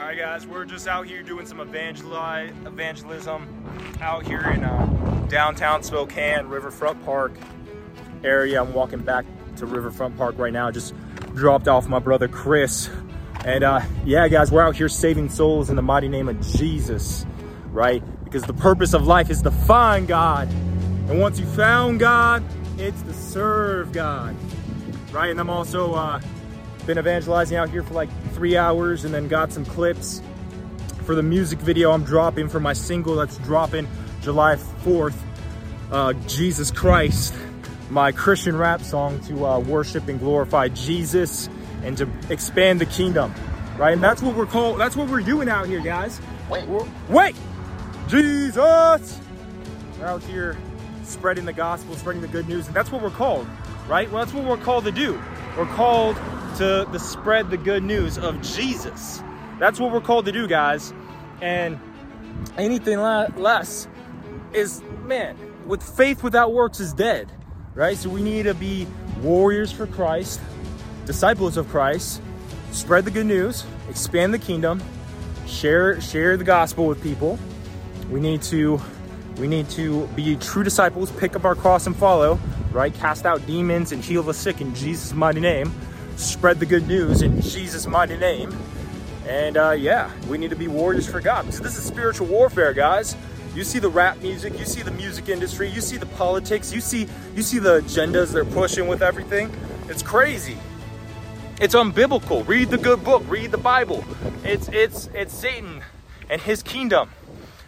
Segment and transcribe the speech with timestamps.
[0.00, 3.46] All right, guys, we're just out here doing some evangeli evangelism
[4.00, 7.32] out here in uh, downtown Spokane, Riverfront Park
[8.24, 8.62] area.
[8.62, 9.26] I'm walking back
[9.56, 10.70] to Riverfront Park right now.
[10.70, 10.94] Just
[11.34, 12.88] dropped off my brother Chris.
[13.44, 17.26] And uh, yeah, guys, we're out here saving souls in the mighty name of Jesus,
[17.66, 18.02] right?
[18.24, 20.48] Because the purpose of life is to find God.
[21.10, 22.42] And once you found God,
[22.78, 24.34] it's to serve God,
[25.12, 25.30] right?
[25.30, 26.22] And I'm also uh,
[26.90, 30.20] been evangelizing out here for like three hours and then got some clips
[31.04, 33.86] for the music video I'm dropping for my single that's dropping
[34.22, 35.14] July 4th,
[35.92, 37.32] uh, Jesus Christ,
[37.90, 41.48] my Christian rap song to uh, worship and glorify Jesus
[41.84, 43.32] and to expand the kingdom,
[43.78, 43.92] right?
[43.92, 46.20] And that's what we're called, that's what we're doing out here, guys.
[46.50, 47.36] Wait, We're- wait,
[48.08, 49.20] Jesus!
[50.00, 50.58] We're out here
[51.04, 53.46] spreading the gospel, spreading the good news, and that's what we're called,
[53.88, 54.10] right?
[54.10, 55.22] Well, that's what we're called to do.
[55.56, 56.16] We're called
[56.56, 59.22] to, to spread the good news of Jesus.
[59.58, 60.92] That's what we're called to do, guys.
[61.40, 61.78] And
[62.56, 63.88] anything less
[64.52, 67.30] is, man, with faith without works is dead,
[67.74, 67.96] right?
[67.96, 68.86] So we need to be
[69.22, 70.40] warriors for Christ,
[71.06, 72.22] disciples of Christ,
[72.72, 74.82] spread the good news, expand the kingdom,
[75.46, 77.38] share share the gospel with people.
[78.10, 78.80] We need to
[79.36, 82.38] we need to be true disciples, pick up our cross and follow,
[82.72, 82.92] right?
[82.94, 85.72] Cast out demons and heal the sick in Jesus' mighty name.
[86.20, 88.54] Spread the good news in Jesus' mighty name.
[89.26, 92.74] And uh, yeah, we need to be warriors for God because this is spiritual warfare,
[92.74, 93.16] guys.
[93.54, 96.82] You see the rap music, you see the music industry, you see the politics, you
[96.82, 99.50] see you see the agendas they're pushing with everything.
[99.88, 100.58] It's crazy.
[101.58, 102.46] It's unbiblical.
[102.46, 103.22] Read the good book.
[103.26, 104.04] Read the Bible.
[104.44, 105.82] It's it's it's Satan
[106.28, 107.08] and his kingdom,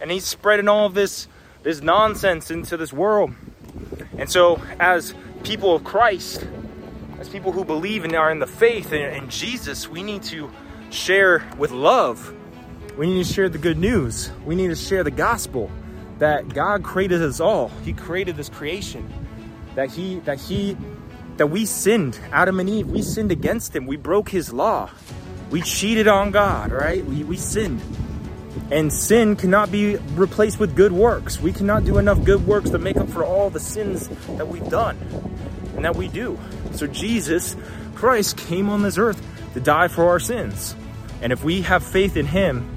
[0.00, 1.28] and he's spreading all this
[1.64, 3.34] this nonsense into this world.
[4.16, 6.46] And so, as people of Christ,
[7.18, 10.50] as people who believe and are in the faith in, Jesus, we need to
[10.90, 12.34] share with love.
[12.96, 14.30] We need to share the good news.
[14.44, 15.70] We need to share the gospel
[16.18, 17.68] that God created us all.
[17.84, 19.08] He created this creation.
[19.74, 20.76] That he that he
[21.36, 22.18] that we sinned.
[22.32, 23.86] Adam and Eve, we sinned against him.
[23.86, 24.90] We broke his law.
[25.50, 27.04] We cheated on God, right?
[27.04, 27.80] We we sinned.
[28.70, 31.40] And sin cannot be replaced with good works.
[31.40, 34.68] We cannot do enough good works to make up for all the sins that we've
[34.68, 34.98] done
[35.78, 36.36] and that we do.
[36.72, 37.54] So Jesus
[37.94, 39.24] Christ came on this earth
[39.54, 40.74] to die for our sins.
[41.22, 42.68] And if we have faith in him,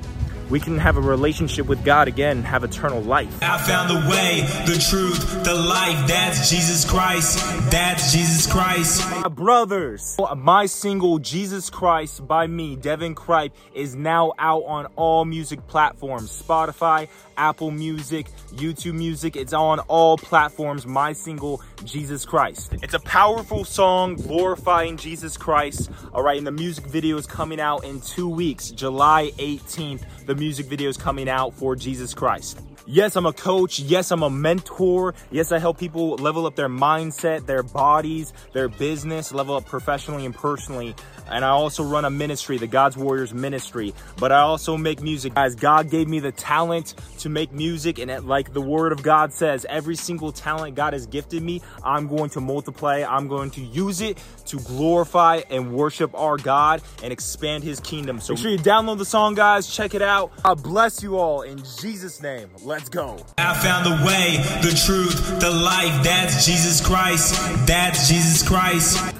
[0.52, 3.42] we can have a relationship with God again and have eternal life.
[3.42, 6.08] I found the way, the truth, the life.
[6.08, 7.40] That's Jesus Christ.
[7.72, 9.10] That's Jesus Christ.
[9.10, 15.24] My brothers, my single Jesus Christ by me, Deven Cripe, is now out on all
[15.24, 17.08] music platforms Spotify,
[17.38, 19.38] Apple Music, YouTube Music.
[19.38, 20.86] It's on all platforms.
[20.86, 22.74] My single Jesus Christ.
[22.84, 25.90] It's a powerful song glorifying Jesus Christ.
[26.14, 30.04] All right, and the music video is coming out in two weeks, July 18th.
[30.26, 32.60] The music videos coming out for Jesus Christ.
[32.86, 33.80] Yes, I'm a coach.
[33.80, 35.14] Yes, I'm a mentor.
[35.32, 40.26] Yes, I help people level up their mindset, their bodies, their business, level up professionally
[40.26, 40.96] and personally.
[41.30, 43.94] And I also run a ministry, the God's Warriors ministry.
[44.18, 45.34] But I also make music.
[45.36, 48.00] Guys, God gave me the talent to make music.
[48.00, 51.62] And it, like the word of God says, every single talent God has gifted me,
[51.84, 53.06] I'm going to multiply.
[53.08, 58.20] I'm going to use it to glorify and worship our God and expand his kingdom.
[58.20, 59.74] So make sure you download the song, guys.
[59.74, 60.32] Check it out.
[60.44, 62.50] I bless you all in Jesus' name.
[62.72, 63.18] Let's go.
[63.38, 66.06] I found the way, the truth, the life.
[66.06, 67.36] That's Jesus Christ.
[67.68, 69.14] That's Jesus Christ.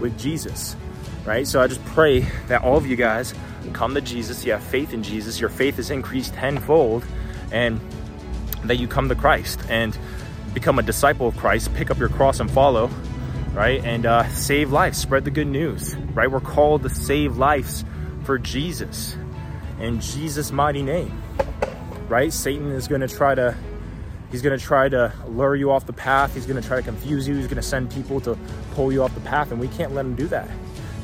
[0.00, 0.74] with Jesus,
[1.24, 1.46] right?
[1.46, 3.34] So I just pray that all of you guys
[3.72, 7.04] come to Jesus, you have faith in Jesus, your faith is increased tenfold,
[7.52, 7.80] and
[8.64, 9.96] that you come to Christ and
[10.52, 12.90] become a disciple of Christ, pick up your cross and follow,
[13.52, 13.80] right?
[13.84, 16.28] And uh, save lives, spread the good news, right?
[16.28, 17.84] We're called to save lives
[18.24, 19.16] for Jesus
[19.78, 21.22] in Jesus' mighty name,
[22.08, 22.32] right?
[22.32, 23.56] Satan is going to try to
[24.30, 26.34] He's gonna try to lure you off the path.
[26.34, 27.36] He's gonna try to confuse you.
[27.36, 28.36] He's gonna send people to
[28.72, 30.48] pull you off the path, and we can't let him do that.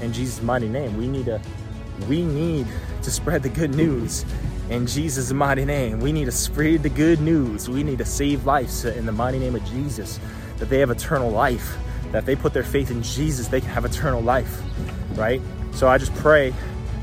[0.03, 1.41] In Jesus' mighty name, we need to,
[2.07, 2.67] we need
[3.03, 4.27] to spread the good news.
[4.69, 7.69] In Jesus' mighty name, we need to spread the good news.
[7.69, 10.21] We need to save lives in the mighty name of Jesus,
[10.59, 11.77] that they have eternal life.
[12.13, 14.61] That they put their faith in Jesus, they can have eternal life,
[15.15, 15.41] right?
[15.73, 16.55] So I just pray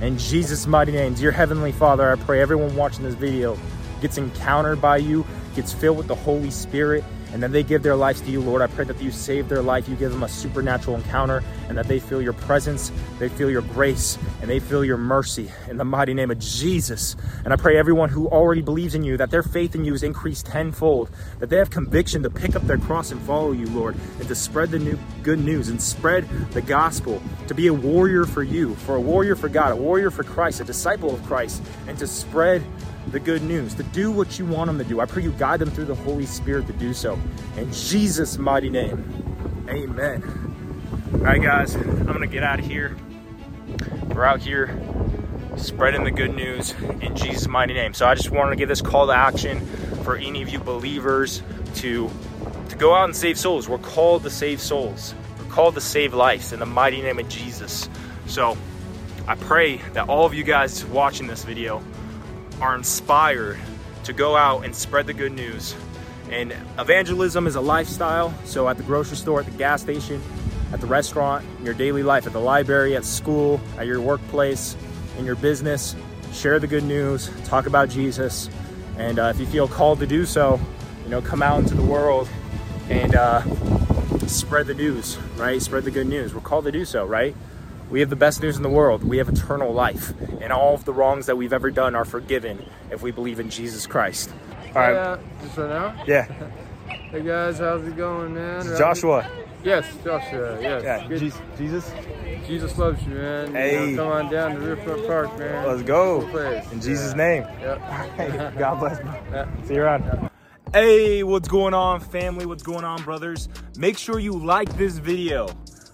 [0.02, 3.58] in Jesus' mighty name, dear Heavenly Father, I pray everyone watching this video
[4.01, 5.25] gets encountered by you,
[5.56, 7.03] gets filled with the Holy Spirit,
[7.33, 8.62] and then they give their lives to you, Lord.
[8.62, 11.88] I pray that you save their life, you give them a supernatural encounter, and that
[11.88, 15.86] they feel your presence, they feel your grace, and they feel your mercy in the
[15.86, 17.16] mighty name of Jesus.
[17.44, 20.04] And I pray everyone who already believes in you, that their faith in you is
[20.04, 23.95] increased tenfold, that they have conviction to pick up their cross and follow you, Lord,
[24.19, 28.25] and to spread the new good news and spread the gospel, to be a warrior
[28.25, 31.62] for you, for a warrior for God, a warrior for Christ, a disciple of Christ,
[31.88, 32.63] and to spread
[33.07, 35.00] the good news, to do what you want them to do.
[35.00, 37.19] I pray you guide them through the Holy Spirit to do so.
[37.58, 40.52] In Jesus' mighty name, amen.
[41.14, 42.96] All right, guys, I'm going to get out of here.
[44.08, 44.78] We're out here
[45.58, 47.94] spreading the good news in Jesus' mighty name.
[47.94, 49.60] So I just wanted to give this call to action
[50.04, 51.44] for any of you believers
[51.76, 52.10] to,
[52.70, 53.70] to go out and save souls.
[53.70, 55.14] We're called to save souls.
[55.38, 57.90] We're called to save lives in the mighty name of Jesus.
[58.26, 58.58] So
[59.28, 61.84] I pray that all of you guys watching this video
[62.62, 63.60] are inspired
[64.06, 65.76] to go out and spread the good news.
[66.31, 68.33] And evangelism is a lifestyle.
[68.45, 70.22] So at the grocery store, at the gas station,
[70.72, 74.78] at the restaurant, in your daily life, at the library, at school, at your workplace,
[75.18, 75.95] in your business,
[76.31, 78.50] share the good news, talk about Jesus.
[78.98, 80.60] And uh, if you feel called to do so,
[81.04, 82.30] you know, come out into the world
[82.89, 83.42] and uh,
[84.27, 85.62] spread the news, right?
[85.62, 86.34] Spread the good news.
[86.34, 87.36] We're called to do so, right?
[87.92, 89.04] We have the best news in the world.
[89.04, 92.66] We have eternal life, and all of the wrongs that we've ever done are forgiven
[92.90, 94.32] if we believe in Jesus Christ.
[94.68, 94.94] All right.
[94.94, 96.04] Yeah, uh, just right now.
[96.08, 96.28] Yeah.
[97.12, 98.64] Hey guys, how's it going, man?
[98.78, 99.30] Joshua.
[99.66, 100.58] Yes, Joshua.
[100.62, 100.82] Yes.
[100.82, 101.06] Yeah.
[101.10, 101.34] Good.
[101.58, 101.92] Jesus.
[102.48, 103.48] Jesus loves you, man.
[103.48, 103.92] You Hey.
[103.92, 105.68] know, come on down to Riverfront Park, man.
[105.68, 106.22] Let's go.
[106.32, 106.40] Cool.
[106.72, 107.18] In Jesus' Yeah.
[107.18, 107.44] name.
[107.60, 108.58] Yep.
[108.58, 109.00] God bless.
[109.02, 109.14] bro.
[109.34, 109.64] Yeah.
[109.66, 110.30] See you around.
[110.74, 112.46] Hey, what's going on, family?
[112.46, 113.50] What's going on, brothers?
[113.78, 115.50] Make sure you like this video.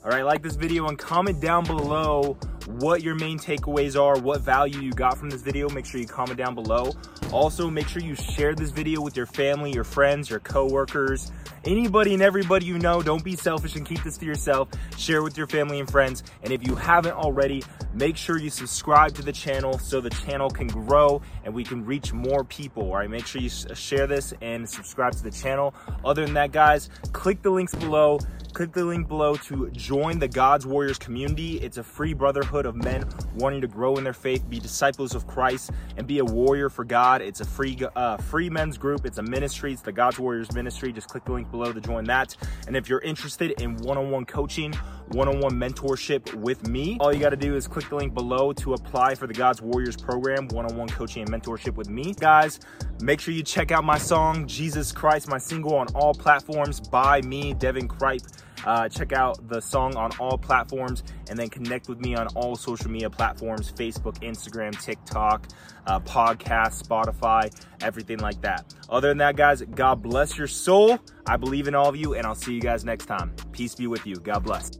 [0.07, 2.37] All right, like this video and comment down below
[2.67, 5.69] what your main takeaways are, what value you got from this video.
[5.69, 6.91] Make sure you comment down below.
[7.31, 11.31] Also, make sure you share this video with your family, your friends, your coworkers,
[11.65, 13.01] anybody and everybody you know.
[13.01, 14.69] Don't be selfish and keep this to yourself.
[14.97, 16.23] Share with your family and friends.
[16.43, 20.49] And if you haven't already, make sure you subscribe to the channel so the channel
[20.49, 22.83] can grow and we can reach more people.
[22.83, 25.73] All right, make sure you uh, share this and subscribe to the channel.
[26.03, 28.19] Other than that, guys, click the links below.
[28.53, 31.57] Click the link below to join the God's Warriors community.
[31.57, 32.13] It's a free
[32.57, 33.05] brotherhood of men
[33.35, 36.83] wanting to grow in their faith, be disciples of Christ, and be a warrior for
[36.83, 37.21] God.
[37.21, 39.05] It's a free uh, free men's group.
[39.05, 39.73] It's a ministry.
[39.73, 40.91] It's the God's Warriors ministry.
[40.91, 42.35] Just click the link below to join that.
[42.67, 44.73] And if you're interested in one-on-one coaching,
[45.09, 48.73] one-on-one mentorship with me, all you got to do is click the link below to
[48.73, 52.13] apply for the God's Warriors program, one-on-one coaching and mentorship with me.
[52.13, 52.59] Guys,
[53.01, 57.21] make sure you check out my song, Jesus Christ, my single on all platforms by
[57.21, 58.21] me, Deven Cripe.
[58.65, 62.55] Uh, check out the song on all platforms and then connect with me on all
[62.55, 65.47] social media platforms Facebook, Instagram, TikTok,
[65.85, 68.73] uh, podcast, Spotify, everything like that.
[68.89, 70.99] Other than that, guys, God bless your soul.
[71.25, 73.33] I believe in all of you, and I'll see you guys next time.
[73.51, 74.15] Peace be with you.
[74.15, 74.71] God bless.